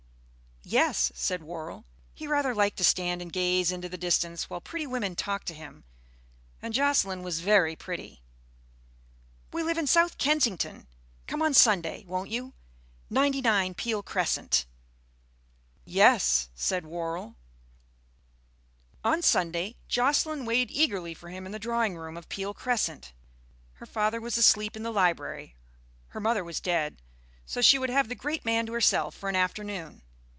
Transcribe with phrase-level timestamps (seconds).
[0.63, 1.85] "Yes," said Worrall.
[2.13, 5.55] He rather liked to stand and gaze into the distance while pretty women talked to
[5.55, 5.83] him.
[6.61, 8.21] And Jocelyn was very pretty.
[9.51, 10.85] "We live in South Kensington.
[11.25, 12.53] Come on Sunday, won't you?
[13.09, 14.67] 99, Peele Crescent."
[15.83, 17.35] "Yes," said Worrall.
[19.03, 23.13] On Sunday Jocelyn waited eagerly for him in the drawing room of Peele Crescent.
[23.73, 25.55] Her father was asleep in the library,
[26.09, 27.01] her mother was dead;
[27.47, 30.03] so she would have the great man to herself for an afternoon.